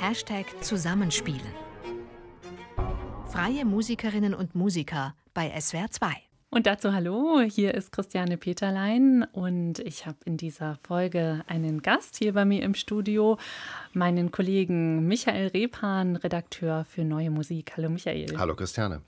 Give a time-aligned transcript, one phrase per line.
[0.00, 1.52] Hashtag Zusammenspielen.
[3.30, 6.29] Freie Musikerinnen und Musiker bei SWR 2.
[6.52, 12.16] Und dazu hallo, hier ist Christiane Peterlein und ich habe in dieser Folge einen Gast
[12.16, 13.38] hier bei mir im Studio,
[13.92, 17.74] meinen Kollegen Michael Repan, Redakteur für Neue Musik.
[17.76, 18.36] Hallo Michael.
[18.36, 19.00] Hallo Christiane.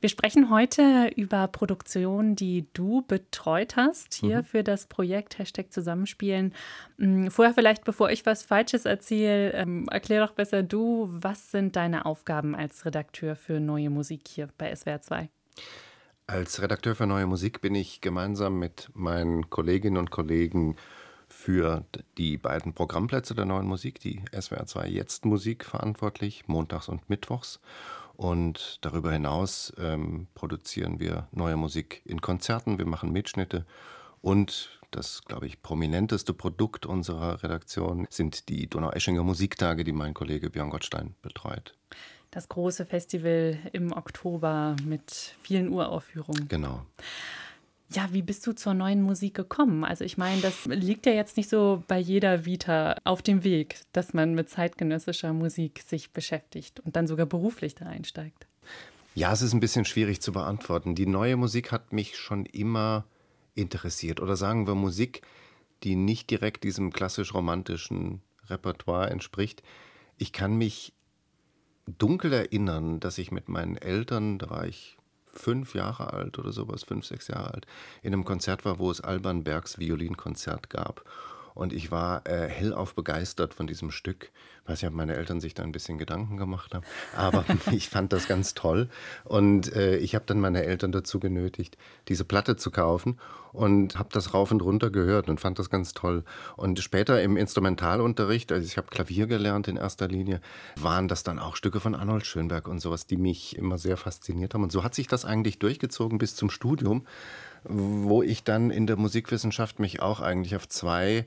[0.00, 4.44] Wir sprechen heute über Produktionen, die du betreut hast, hier mhm.
[4.44, 6.52] für das Projekt Hashtag Zusammenspielen.
[6.98, 11.74] Hm, vorher vielleicht, bevor ich was Falsches erzähle, ähm, erklär doch besser du, was sind
[11.74, 15.30] deine Aufgaben als Redakteur für Neue Musik hier bei SWR 2?
[16.26, 20.76] Als Redakteur für Neue Musik bin ich gemeinsam mit meinen Kolleginnen und Kollegen
[21.28, 21.84] für
[22.16, 27.60] die beiden Programmplätze der neuen Musik, die SWR 2 Jetzt Musik, verantwortlich, montags und mittwochs.
[28.14, 33.66] Und darüber hinaus ähm, produzieren wir neue Musik in Konzerten, wir machen Mitschnitte
[34.20, 40.50] und das, glaube ich, prominenteste Produkt unserer Redaktion sind die Donaueschinger Musiktage, die mein Kollege
[40.50, 41.74] Björn Gottstein betreut
[42.32, 46.48] das große Festival im Oktober mit vielen Uraufführungen.
[46.48, 46.84] Genau.
[47.90, 49.84] Ja, wie bist du zur neuen Musik gekommen?
[49.84, 53.80] Also ich meine, das liegt ja jetzt nicht so bei jeder Vita auf dem Weg,
[53.92, 58.46] dass man mit zeitgenössischer Musik sich beschäftigt und dann sogar beruflich da einsteigt.
[59.14, 60.94] Ja, es ist ein bisschen schwierig zu beantworten.
[60.94, 63.04] Die neue Musik hat mich schon immer
[63.54, 64.20] interessiert.
[64.20, 65.20] Oder sagen wir Musik,
[65.82, 69.62] die nicht direkt diesem klassisch romantischen Repertoire entspricht.
[70.16, 70.94] Ich kann mich
[71.86, 74.96] dunkel erinnern, dass ich mit meinen Eltern, da war ich
[75.32, 77.66] fünf Jahre alt oder sowas, fünf, sechs Jahre alt,
[78.02, 81.04] in einem Konzert war, wo es Alban Bergs Violinkonzert gab.
[81.54, 84.30] Und ich war äh, hellauf begeistert von diesem Stück.
[84.62, 86.84] Ich weiß nicht, ob meine Eltern sich da ein bisschen Gedanken gemacht haben,
[87.16, 88.88] aber ich fand das ganz toll.
[89.24, 91.76] Und äh, ich habe dann meine Eltern dazu genötigt,
[92.08, 93.18] diese Platte zu kaufen
[93.52, 96.24] und habe das rauf und runter gehört und fand das ganz toll.
[96.56, 100.40] Und später im Instrumentalunterricht, also ich habe Klavier gelernt in erster Linie,
[100.76, 104.54] waren das dann auch Stücke von Arnold Schönberg und sowas, die mich immer sehr fasziniert
[104.54, 104.62] haben.
[104.62, 107.04] Und so hat sich das eigentlich durchgezogen bis zum Studium
[107.64, 111.26] wo ich dann in der Musikwissenschaft mich auch eigentlich auf zwei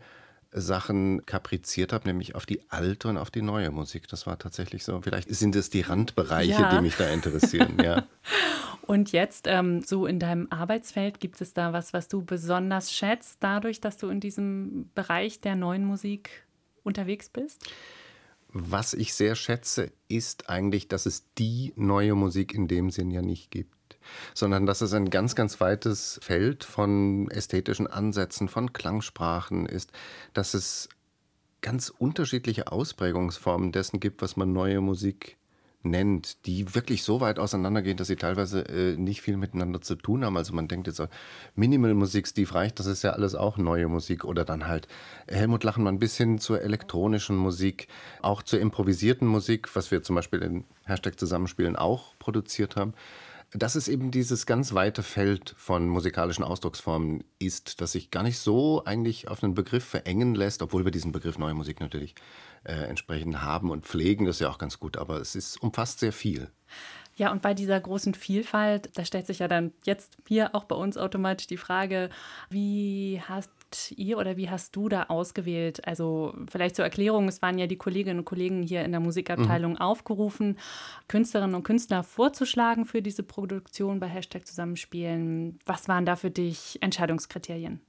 [0.52, 4.08] Sachen kapriziert habe, nämlich auf die alte und auf die neue Musik.
[4.08, 5.02] Das war tatsächlich so.
[5.02, 6.76] Vielleicht sind es die Randbereiche, ja.
[6.76, 7.78] die mich da interessieren.
[7.84, 8.06] Ja.
[8.88, 13.38] Und jetzt ähm, so in deinem Arbeitsfeld, gibt es da was, was du besonders schätzt,
[13.40, 16.46] dadurch, dass du in diesem Bereich der neuen Musik
[16.84, 17.68] unterwegs bist?
[18.50, 23.24] Was ich sehr schätze, ist eigentlich, dass es die neue Musik in dem Sinn ja
[23.24, 23.74] nicht gibt
[24.34, 29.92] sondern dass es ein ganz, ganz weites Feld von ästhetischen Ansätzen, von Klangsprachen ist,
[30.34, 30.90] dass es
[31.62, 35.38] ganz unterschiedliche Ausprägungsformen dessen gibt, was man neue Musik
[35.86, 40.26] nennt, die wirklich so weit auseinandergehen, dass sie teilweise äh, nicht viel miteinander zu tun
[40.26, 40.36] haben.
[40.36, 41.02] Also man denkt jetzt,
[41.56, 44.26] Minimal-Musik, Steve Reich, das ist ja alles auch neue Musik.
[44.26, 44.88] Oder dann halt
[45.28, 47.88] Helmut Lachenmann bis hin zur elektronischen Musik,
[48.22, 52.94] auch zur improvisierten Musik, was wir zum Beispiel in Hashtag Zusammenspielen auch produziert haben
[53.56, 58.38] dass es eben dieses ganz weite Feld von musikalischen Ausdrucksformen ist, das sich gar nicht
[58.38, 62.16] so eigentlich auf einen Begriff verengen lässt, obwohl wir diesen Begriff neue Musik natürlich
[62.64, 66.00] äh, entsprechend haben und pflegen, das ist ja auch ganz gut, aber es ist, umfasst
[66.00, 66.52] sehr viel.
[67.16, 70.76] Ja, und bei dieser großen Vielfalt, da stellt sich ja dann jetzt hier auch bei
[70.76, 72.10] uns automatisch die Frage,
[72.50, 73.50] wie hast
[73.96, 75.88] ihr oder wie hast du da ausgewählt?
[75.88, 79.74] Also vielleicht zur Erklärung, es waren ja die Kolleginnen und Kollegen hier in der Musikabteilung
[79.74, 79.82] mhm.
[79.82, 80.58] aufgerufen,
[81.08, 85.60] Künstlerinnen und Künstler vorzuschlagen für diese Produktion bei Hashtag Zusammenspielen.
[85.66, 87.82] Was waren da für dich Entscheidungskriterien?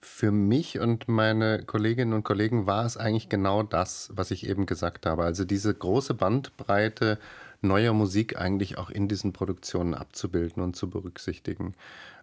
[0.00, 4.64] Für mich und meine Kolleginnen und Kollegen war es eigentlich genau das, was ich eben
[4.64, 5.24] gesagt habe.
[5.24, 7.18] Also diese große Bandbreite
[7.62, 11.74] neuer Musik eigentlich auch in diesen Produktionen abzubilden und zu berücksichtigen.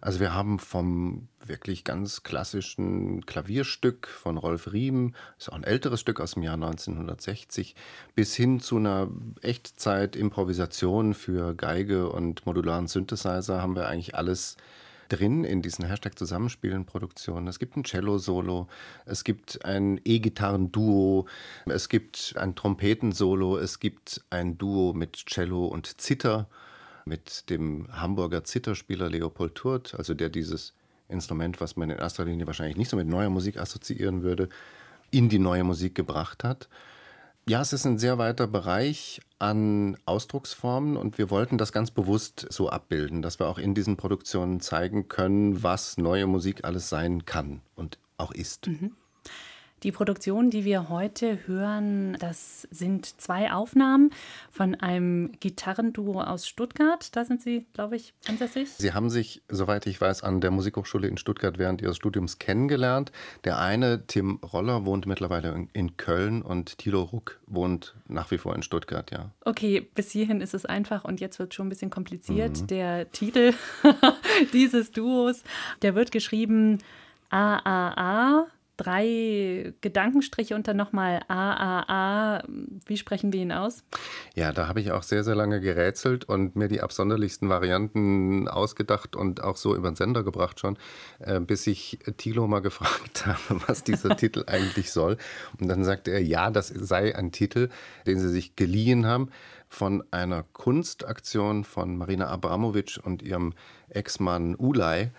[0.01, 6.01] Also wir haben vom wirklich ganz klassischen Klavierstück von Rolf Riem, ist auch ein älteres
[6.01, 7.75] Stück aus dem Jahr 1960,
[8.15, 9.09] bis hin zu einer
[9.41, 14.57] Echtzeit-Improvisation für Geige und modularen Synthesizer haben wir eigentlich alles
[15.09, 17.47] drin in diesen Hashtag Zusammenspielen Produktionen.
[17.47, 18.67] Es gibt ein Cello-Solo,
[19.05, 21.27] es gibt ein E-Gitarren-Duo,
[21.65, 26.47] es gibt ein Trompeten-Solo, es gibt ein Duo mit Cello und Zither
[27.05, 30.73] mit dem Hamburger Zitterspieler Leopold Turt, also der dieses
[31.09, 34.49] Instrument, was man in erster Linie wahrscheinlich nicht so mit neuer Musik assoziieren würde,
[35.11, 36.69] in die neue Musik gebracht hat.
[37.47, 42.47] Ja, es ist ein sehr weiter Bereich an Ausdrucksformen und wir wollten das ganz bewusst
[42.49, 47.25] so abbilden, dass wir auch in diesen Produktionen zeigen können, was neue Musik alles sein
[47.25, 48.67] kann und auch ist.
[48.67, 48.95] Mhm.
[49.83, 54.11] Die Produktion, die wir heute hören, das sind zwei Aufnahmen
[54.49, 57.13] von einem Gitarrenduo aus Stuttgart.
[57.13, 58.69] Da sind Sie, glaube ich, ansässig.
[58.69, 63.11] Sie haben sich, soweit ich weiß, an der Musikhochschule in Stuttgart während Ihres Studiums kennengelernt.
[63.43, 68.55] Der eine, Tim Roller, wohnt mittlerweile in Köln und Thilo Ruck wohnt nach wie vor
[68.55, 69.31] in Stuttgart, ja.
[69.43, 72.61] Okay, bis hierhin ist es einfach und jetzt wird es schon ein bisschen kompliziert.
[72.61, 72.67] Mhm.
[72.67, 73.53] Der Titel
[74.53, 75.43] dieses Duos,
[75.81, 76.79] der wird geschrieben
[77.31, 78.47] AAA
[78.77, 82.43] drei Gedankenstriche und dann nochmal AAA.
[82.85, 83.83] Wie sprechen wir ihn aus?
[84.35, 89.15] Ja, da habe ich auch sehr, sehr lange gerätselt und mir die absonderlichsten Varianten ausgedacht
[89.15, 90.77] und auch so über den Sender gebracht schon,
[91.19, 95.17] äh, bis ich Thilo mal gefragt habe, was dieser Titel eigentlich soll.
[95.59, 97.69] Und dann sagte er, ja, das sei ein Titel,
[98.07, 99.29] den sie sich geliehen haben
[99.69, 103.53] von einer Kunstaktion von Marina Abramovic und ihrem
[103.89, 105.09] Ex-Mann Ulay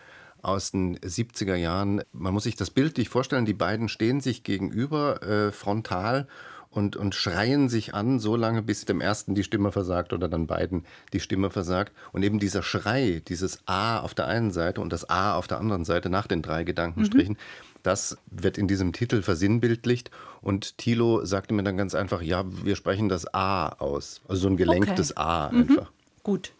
[0.45, 2.03] aus den 70er Jahren.
[2.13, 6.27] Man muss sich das bildlich vorstellen, die beiden stehen sich gegenüber äh, frontal
[6.75, 10.47] und, und schreien sich an, so lange, bis dem ersten die Stimme versagt oder dann
[10.47, 11.93] beiden die Stimme versagt.
[12.13, 15.59] Und eben dieser Schrei, dieses A auf der einen Seite und das A auf der
[15.59, 17.79] anderen Seite nach den drei Gedankenstrichen, mhm.
[17.85, 20.11] das wird in diesem Titel versinnbildlicht.
[20.41, 24.21] Und Thilo sagte mir dann ganz einfach, ja, wir sprechen das A aus.
[24.27, 25.23] Also so ein gelenktes okay.
[25.23, 25.61] A mhm.
[25.61, 25.91] einfach.
[25.91, 26.23] Mhm.
[26.25, 26.53] Gut.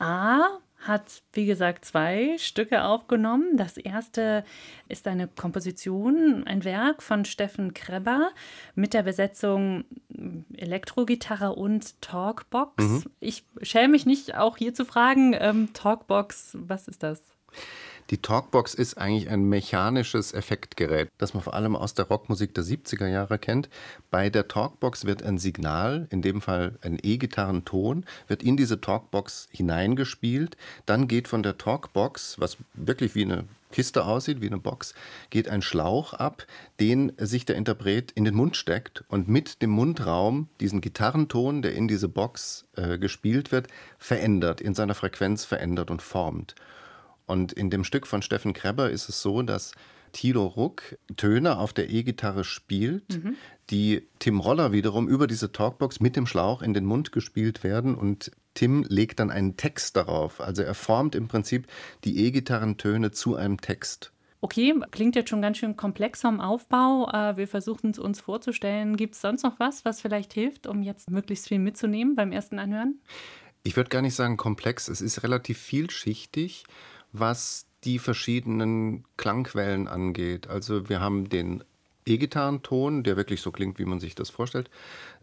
[0.00, 3.56] A hat, wie gesagt, zwei Stücke aufgenommen.
[3.56, 4.44] Das erste
[4.88, 8.30] ist eine Komposition, ein Werk von Steffen Kreber
[8.74, 9.84] mit der Besetzung
[10.56, 12.84] Elektrogitarre und Talkbox.
[12.84, 13.04] Mhm.
[13.20, 17.22] Ich schäme mich nicht, auch hier zu fragen, ähm, Talkbox, was ist das?
[18.10, 22.64] Die Talkbox ist eigentlich ein mechanisches Effektgerät, das man vor allem aus der Rockmusik der
[22.64, 23.68] 70er Jahre kennt.
[24.10, 29.48] Bei der Talkbox wird ein Signal, in dem Fall ein E-Gitarrenton, wird in diese Talkbox
[29.52, 30.56] hineingespielt.
[30.86, 34.94] Dann geht von der Talkbox, was wirklich wie eine Kiste aussieht, wie eine Box,
[35.30, 36.44] geht ein Schlauch ab,
[36.80, 41.74] den sich der Interpret in den Mund steckt und mit dem Mundraum diesen Gitarrenton, der
[41.74, 43.68] in diese Box äh, gespielt wird,
[43.98, 46.56] verändert, in seiner Frequenz verändert und formt.
[47.30, 49.72] Und in dem Stück von Steffen Kreber ist es so, dass
[50.12, 53.36] Tilo Ruck Töne auf der E-Gitarre spielt, mhm.
[53.70, 57.94] die Tim Roller wiederum über diese Talkbox mit dem Schlauch in den Mund gespielt werden
[57.94, 60.40] und Tim legt dann einen Text darauf.
[60.40, 61.68] Also er formt im Prinzip
[62.02, 64.12] die E-Gitarrentöne zu einem Text.
[64.40, 67.08] Okay, klingt jetzt schon ganz schön komplex vom Aufbau.
[67.12, 68.96] Äh, wir versuchen es uns vorzustellen.
[68.96, 72.58] Gibt es sonst noch was, was vielleicht hilft, um jetzt möglichst viel mitzunehmen beim ersten
[72.58, 72.98] Anhören?
[73.62, 74.88] Ich würde gar nicht sagen komplex.
[74.88, 76.64] Es ist relativ vielschichtig
[77.12, 80.48] was die verschiedenen Klangquellen angeht.
[80.48, 81.64] Also wir haben den
[82.06, 84.70] E-Gitarrenton, der wirklich so klingt, wie man sich das vorstellt.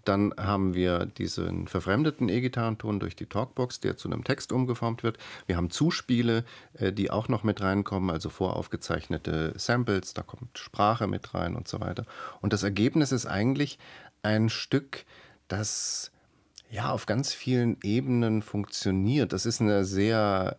[0.05, 5.17] Dann haben wir diesen verfremdeten E-Gitarrenton durch die Talkbox, der zu einem Text umgeformt wird.
[5.47, 11.07] Wir haben Zuspiele, äh, die auch noch mit reinkommen, also voraufgezeichnete Samples, da kommt Sprache
[11.07, 12.05] mit rein und so weiter.
[12.41, 13.79] Und das Ergebnis ist eigentlich
[14.23, 15.05] ein Stück,
[15.47, 16.11] das
[16.69, 19.33] ja auf ganz vielen Ebenen funktioniert.
[19.33, 20.57] Das ist eine sehr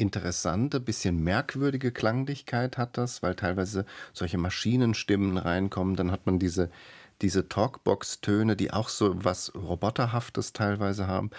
[0.00, 5.96] interessante, bisschen merkwürdige Klanglichkeit hat das, weil teilweise solche Maschinenstimmen reinkommen.
[5.96, 6.70] Dann hat man diese
[7.22, 11.30] diese Talkbox-Töne, die auch so was Roboterhaftes teilweise haben.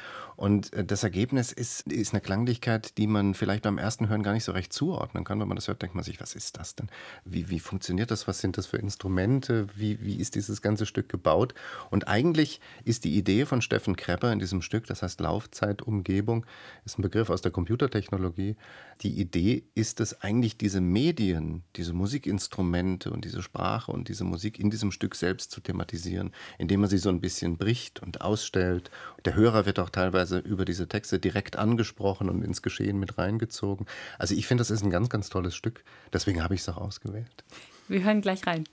[0.42, 4.34] Und äh, das Ergebnis ist, ist eine Klanglichkeit, die man vielleicht beim ersten Hören gar
[4.34, 5.40] nicht so recht zuordnen kann.
[5.40, 6.88] Wenn man das hört, denkt man sich, was ist das denn?
[7.26, 8.28] Wie, wie funktioniert das?
[8.28, 9.68] Was sind das für Instrumente?
[9.76, 11.54] Wie, wie ist dieses ganze Stück gebaut?
[11.92, 16.48] Und eigentlich ist die Idee von Steffen Krepper in diesem Stück, das heißt Laufzeitumgebung,
[16.86, 18.56] ist ein Begriff aus der Computertechnologie.
[19.02, 24.58] Die Idee ist es eigentlich, diese Medien, diese Musikinstrumente und diese Sprache und diese Musik
[24.58, 28.90] in diesem Stück selbst zu thematisieren, indem man sie so ein bisschen bricht und ausstellt.
[29.26, 33.86] Der Hörer wird auch teilweise über diese Texte direkt angesprochen und ins Geschehen mit reingezogen.
[34.18, 35.84] Also ich finde, das ist ein ganz, ganz tolles Stück.
[36.14, 37.44] Deswegen habe ich es auch ausgewählt.
[37.88, 38.66] Wir hören gleich rein.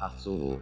[0.00, 0.60] Ach so.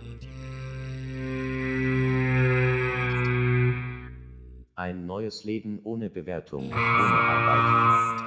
[4.87, 8.21] ein neues Leben ohne Bewertung, ohne Arbeit.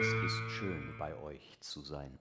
[0.00, 2.18] Es ist schön bei euch zu sein.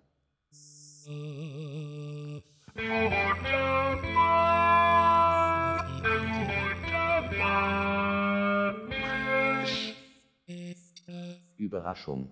[11.76, 12.30] Überraschung.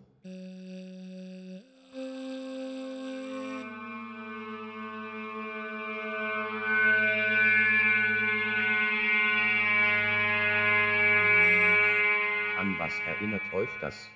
[12.58, 14.08] An was erinnert euch das?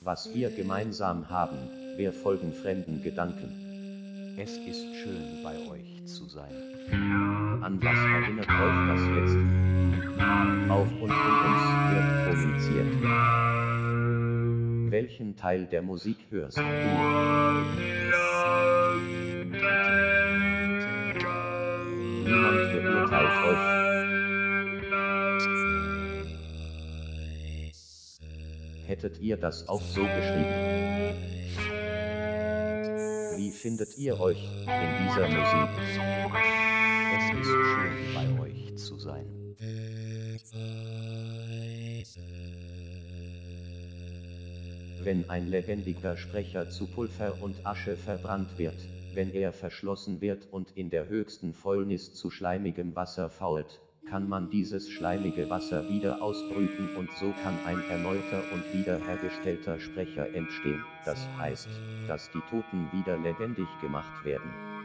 [0.00, 1.58] Was wir gemeinsam haben,
[1.96, 4.36] wir folgen fremden Gedanken.
[4.38, 6.52] Es ist schön bei euch zu sein.
[7.60, 9.36] An was erinnert euch das jetzt?
[10.70, 13.67] Auf und in uns wird kommuniziert.
[14.90, 16.62] Welchen Teil der Musik hörst du?
[22.22, 23.78] Niemand beurteilt euch.
[28.86, 30.54] Hättet ihr das auch so geschrieben?
[33.36, 35.68] Wie findet ihr euch in dieser Musik?
[37.14, 39.26] Es ist schön bei euch zu sein.
[45.04, 48.76] Wenn ein lebendiger Sprecher zu Pulver und Asche verbrannt wird,
[49.14, 54.50] wenn er verschlossen wird und in der höchsten Fäulnis zu schleimigem Wasser fault, kann man
[54.50, 61.18] dieses schleimige Wasser wieder ausbrüten und so kann ein erneuter und wiederhergestellter Sprecher entstehen, das
[61.38, 61.68] heißt,
[62.06, 64.77] dass die Toten wieder lebendig gemacht werden.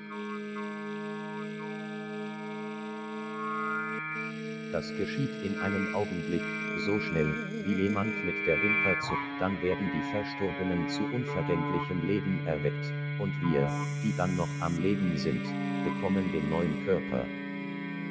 [4.73, 6.41] Das geschieht in einem Augenblick,
[6.79, 7.31] so schnell,
[7.63, 13.31] wie jemand mit der Wimper zuckt, dann werden die Verstorbenen zu unvergänglichem Leben erweckt, und
[13.43, 13.69] wir,
[14.03, 15.43] die dann noch am Leben sind,
[15.83, 17.23] bekommen den neuen Körper.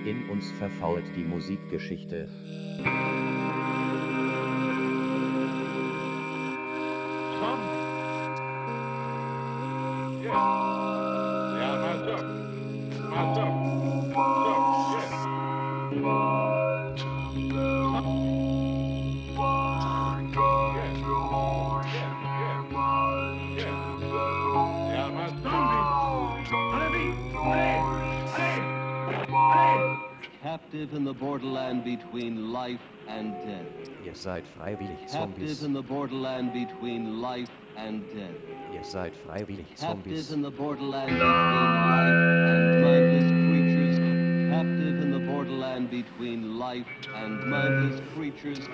[0.07, 2.29] In uns verfault die Musikgeschichte.
[30.73, 33.91] Captive in the borderland between life and death.
[34.07, 38.41] Ihr seid freiwillig Captive in the borderland between life and death.
[38.73, 42.17] Ihr seid freiwillig Captive in the borderland between life
[42.49, 43.99] and mindless creatures.
[44.51, 46.87] Captive in the borderland between life
[47.17, 48.67] and mindless creatures.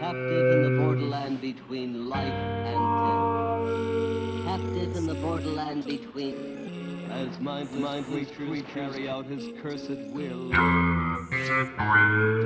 [0.00, 2.34] Captive in the borderland between life
[2.70, 4.44] and death.
[4.44, 6.73] Captive in the borderland between.
[7.14, 10.50] As mindless, mindless creatures carry out his cursed will.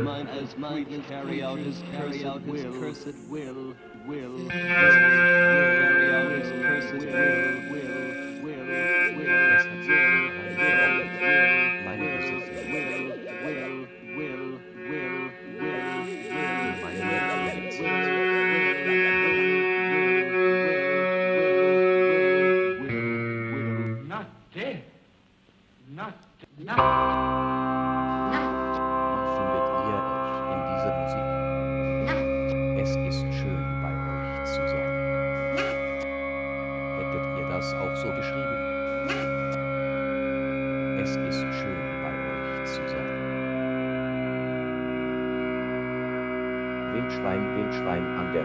[0.05, 3.75] Mind, as mindless carry out his carry out his cursed will.
[4.07, 4.49] Will.
[4.51, 7.07] Carry out his cursed.
[7.07, 7.68] Will.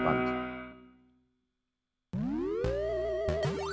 [0.03, 0.43] Wand.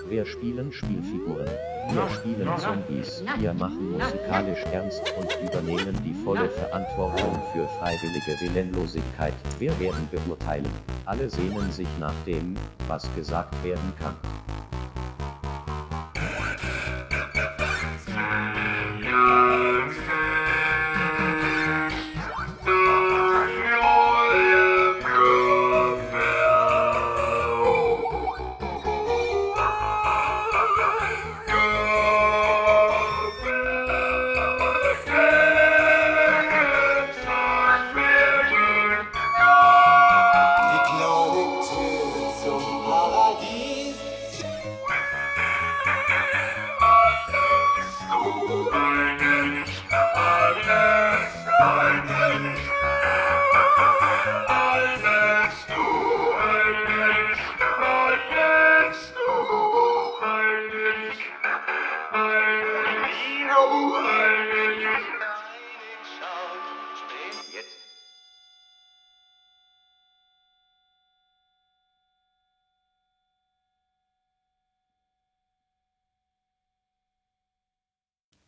[0.09, 1.47] Wir spielen Spielfiguren.
[1.93, 3.23] Wir spielen Zombies.
[3.39, 9.35] Wir machen musikalisch ernst und übernehmen die volle Verantwortung für freiwillige Willenlosigkeit.
[9.61, 10.71] Wir werden beurteilen.
[11.07, 12.55] Alle sehnen sich nach dem,
[12.89, 14.17] was gesagt werden kann.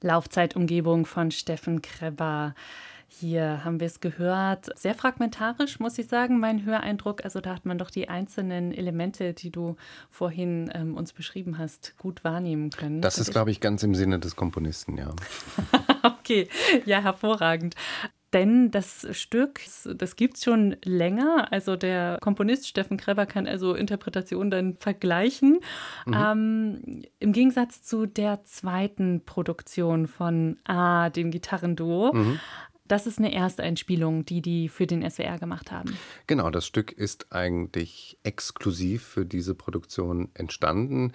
[0.03, 2.55] Laufzeitumgebung von Steffen Kreber.
[3.09, 4.77] Hier haben wir es gehört.
[4.79, 7.25] Sehr fragmentarisch, muss ich sagen, mein Höreindruck.
[7.25, 9.77] Also da hat man doch die einzelnen Elemente, die du
[10.11, 13.03] vorhin ähm, uns beschrieben hast, gut wahrnehmen können.
[13.03, 15.11] Das ist, glaube ich, ganz im Sinne des Komponisten, ja.
[16.03, 16.49] okay,
[16.87, 17.75] ja, hervorragend.
[18.33, 21.53] Denn das Stück, das gibt es schon länger.
[21.53, 25.61] Also der Komponist Steffen Kreber kann also Interpretationen dann vergleichen.
[26.07, 26.15] Mhm.
[26.15, 32.13] Ähm, Im Gegensatz zu der zweiten Produktion von A, dem Gitarrenduo.
[32.15, 32.41] Mhm.
[32.89, 35.97] Das ist eine Ersteinspielung, die die für den SWR gemacht haben.
[36.27, 41.13] Genau, das Stück ist eigentlich exklusiv für diese Produktion entstanden.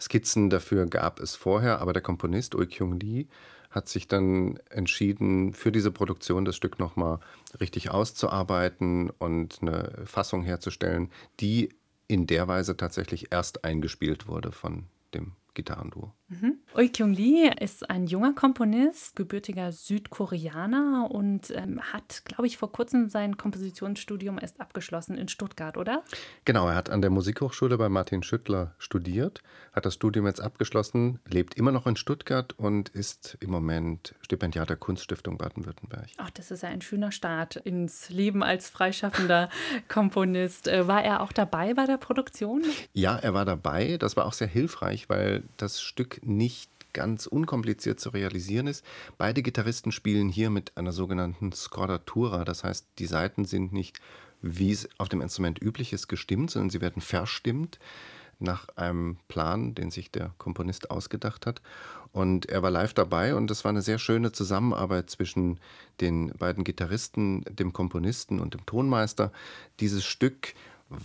[0.00, 3.26] Skizzen dafür gab es vorher, aber der Komponist Ui Kyung Lee
[3.72, 7.18] hat sich dann entschieden, für diese Produktion das Stück nochmal
[7.58, 11.10] richtig auszuarbeiten und eine Fassung herzustellen,
[11.40, 11.70] die
[12.06, 16.12] in der Weise tatsächlich erst eingespielt wurde von dem Gitarrenduo.
[16.32, 16.58] Mhm.
[16.74, 22.72] Oi Kyung Lee ist ein junger Komponist, gebürtiger Südkoreaner und ähm, hat, glaube ich, vor
[22.72, 26.02] kurzem sein Kompositionsstudium erst abgeschlossen in Stuttgart, oder?
[26.46, 31.18] Genau, er hat an der Musikhochschule bei Martin Schüttler studiert, hat das Studium jetzt abgeschlossen,
[31.28, 36.06] lebt immer noch in Stuttgart und ist im Moment Stipendiat der Kunststiftung Baden-Württemberg.
[36.16, 39.50] Ach, das ist ja ein schöner Start ins Leben als freischaffender
[39.88, 40.66] Komponist.
[40.66, 42.64] Äh, war er auch dabei bei der Produktion?
[42.94, 43.98] Ja, er war dabei.
[43.98, 48.84] Das war auch sehr hilfreich, weil das Stück nicht ganz unkompliziert zu realisieren ist.
[49.18, 54.00] Beide Gitarristen spielen hier mit einer sogenannten Scordatura, das heißt, die Saiten sind nicht,
[54.42, 57.78] wie es auf dem Instrument üblich ist, gestimmt, sondern sie werden verstimmt
[58.42, 61.62] nach einem Plan, den sich der Komponist ausgedacht hat.
[62.12, 65.60] Und er war live dabei und es war eine sehr schöne Zusammenarbeit zwischen
[66.00, 69.32] den beiden Gitarristen, dem Komponisten und dem Tonmeister.
[69.80, 70.54] Dieses Stück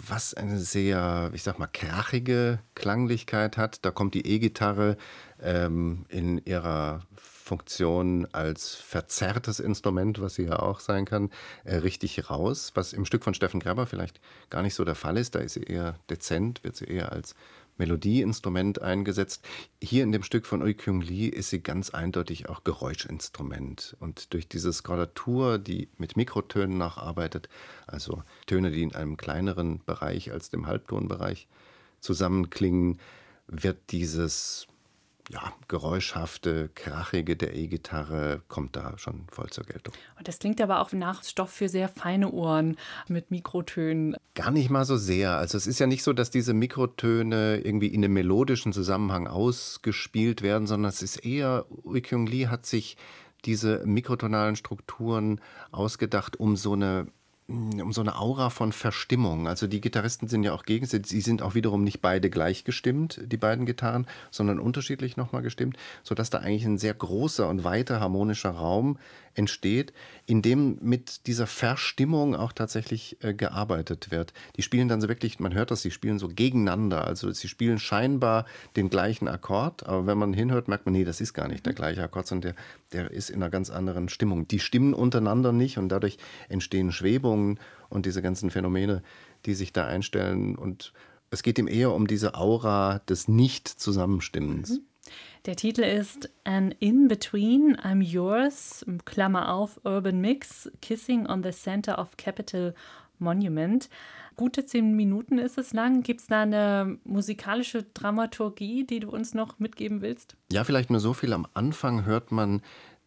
[0.08, 3.84] was eine sehr, ich sag mal, krachige Klanglichkeit hat.
[3.86, 4.98] Da kommt die E-Gitarre
[5.41, 11.29] ähm, in ihrer Funktion als verzerrtes Instrument, was sie ja auch sein kann,
[11.63, 12.72] äh, richtig raus.
[12.75, 15.36] Was im Stück von Steffen Greber vielleicht gar nicht so der Fall ist.
[15.36, 17.36] Da ist sie eher dezent, wird sie eher als
[17.78, 19.46] Melodieinstrument eingesetzt.
[19.82, 23.96] Hier in dem Stück von Ui Kyung Lee ist sie ganz eindeutig auch Geräuschinstrument.
[24.00, 27.50] Und durch diese Skolatur, die mit Mikrotönen nacharbeitet,
[27.86, 31.48] also Töne, die in einem kleineren Bereich als dem Halbtonbereich
[32.00, 33.00] zusammenklingen,
[33.48, 34.68] wird dieses
[35.30, 39.94] ja, geräuschhafte, krachige der E-Gitarre kommt da schon voll zur Geltung.
[40.18, 42.78] Und das klingt aber auch nach Stoff für sehr feine Ohren
[43.10, 44.16] mit Mikrotönen.
[44.36, 45.32] Gar nicht mal so sehr.
[45.32, 50.42] Also es ist ja nicht so, dass diese Mikrotöne irgendwie in einem melodischen Zusammenhang ausgespielt
[50.42, 52.96] werden, sondern es ist eher, Ui Kyung Lee hat sich
[53.46, 57.08] diese mikrotonalen Strukturen ausgedacht, um so eine
[57.47, 59.47] um so eine Aura von Verstimmung.
[59.47, 63.21] Also die Gitarristen sind ja auch gegenseitig, sie sind auch wiederum nicht beide gleich gestimmt,
[63.23, 68.01] die beiden Gitarren, sondern unterschiedlich nochmal gestimmt, sodass da eigentlich ein sehr großer und weiter
[68.01, 68.97] harmonischer Raum
[69.38, 69.93] entsteht,
[70.25, 74.33] in dem mit dieser Verstimmung auch tatsächlich äh, gearbeitet wird.
[74.57, 77.05] Die spielen dann so wirklich, man hört das, sie spielen so gegeneinander.
[77.05, 81.21] Also sie spielen scheinbar den gleichen Akkord, aber wenn man hinhört, merkt man, nee, das
[81.21, 82.55] ist gar nicht der gleiche Akkord, sondern
[82.91, 84.47] der, der ist in einer ganz anderen Stimmung.
[84.47, 86.17] Die stimmen untereinander nicht und dadurch
[86.49, 87.37] entstehen Schwebungen
[87.89, 89.02] und diese ganzen Phänomene,
[89.45, 90.56] die sich da einstellen.
[90.56, 90.93] Und
[91.30, 94.71] es geht ihm eher um diese Aura des Nicht-Zusammenstimmens.
[94.71, 94.80] Mhm.
[95.45, 102.00] Der Titel ist An In-Between, I'm Yours, Klammer auf, Urban Mix, Kissing on the Center
[102.00, 102.73] of Capitol
[103.19, 103.89] Monument.
[104.36, 106.04] Gute zehn Minuten ist es lang.
[106.04, 110.36] Gibt es da eine musikalische Dramaturgie, die du uns noch mitgeben willst?
[110.52, 111.34] Ja, vielleicht nur so viel.
[111.34, 112.62] Am Anfang hört man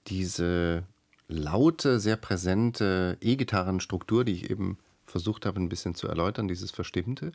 [0.09, 0.85] diese
[1.31, 7.33] laute, sehr präsente E-Gitarrenstruktur, die ich eben versucht habe, ein bisschen zu erläutern, dieses Verstimmte.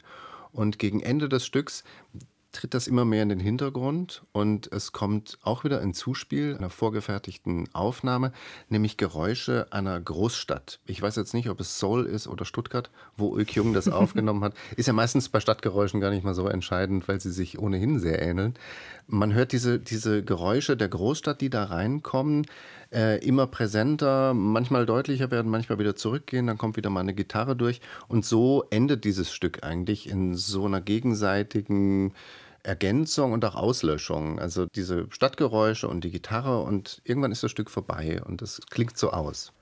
[0.51, 1.83] Und gegen Ende des Stücks
[2.55, 6.69] tritt das immer mehr in den Hintergrund und es kommt auch wieder ein Zuspiel einer
[6.69, 8.31] vorgefertigten Aufnahme,
[8.69, 10.79] nämlich Geräusche einer Großstadt.
[10.85, 14.43] Ich weiß jetzt nicht, ob es Seoul ist oder Stuttgart, wo Ulk Jung das aufgenommen
[14.43, 14.53] hat.
[14.77, 18.21] Ist ja meistens bei Stadtgeräuschen gar nicht mal so entscheidend, weil sie sich ohnehin sehr
[18.21, 18.53] ähneln.
[19.07, 22.45] Man hört diese, diese Geräusche der Großstadt, die da reinkommen,
[22.93, 27.55] äh, immer präsenter, manchmal deutlicher werden, manchmal wieder zurückgehen, dann kommt wieder mal eine Gitarre
[27.55, 27.81] durch.
[28.07, 32.13] Und so endet dieses Stück eigentlich in so einer gegenseitigen
[32.63, 34.39] Ergänzung und auch Auslöschung.
[34.39, 38.97] Also diese Stadtgeräusche und die Gitarre und irgendwann ist das Stück vorbei und es klingt
[38.97, 39.53] so aus.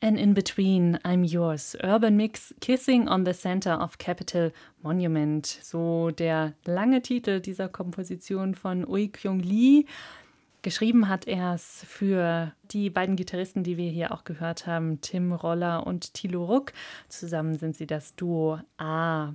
[0.00, 1.76] and in between, I'm yours.
[1.82, 5.46] Urban Mix Kissing on the Center of Capitol Monument.
[5.46, 9.86] So der lange Titel dieser Komposition von Ui Kyung Lee.
[10.62, 15.32] Geschrieben hat er es für die beiden Gitarristen, die wir hier auch gehört haben, Tim
[15.32, 16.72] Roller und Thilo Ruck.
[17.08, 19.34] Zusammen sind sie das Duo A.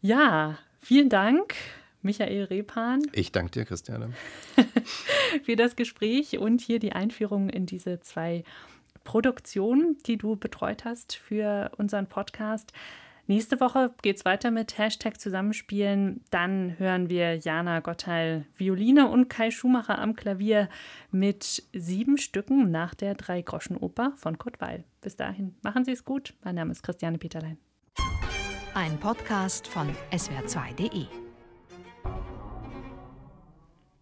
[0.00, 1.54] Ja, vielen Dank.
[2.00, 3.02] Michael Repan.
[3.12, 4.12] Ich danke dir, Christiane.
[5.44, 8.42] für das Gespräch und hier die Einführung in diese zwei
[9.04, 12.72] Produktionen, die du betreut hast für unseren Podcast.
[13.26, 16.22] Nächste Woche geht es weiter mit Hashtag Zusammenspielen.
[16.30, 20.68] Dann hören wir Jana Gottheil Violine und Kai Schumacher am Klavier
[21.12, 24.84] mit sieben Stücken nach der Drei-Groschen-Oper von Kurt Weil.
[25.00, 26.34] Bis dahin, machen Sie es gut.
[26.42, 27.58] Mein Name ist Christiane Peterlein.
[28.74, 31.31] Ein Podcast von swr2.de